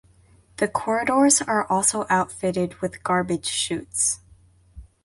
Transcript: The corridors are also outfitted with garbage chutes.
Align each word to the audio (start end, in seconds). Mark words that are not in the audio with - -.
The 0.57 0.67
corridors 0.67 1.43
are 1.43 1.67
also 1.71 2.07
outfitted 2.09 2.73
with 2.81 3.03
garbage 3.03 3.45
chutes. 3.45 4.19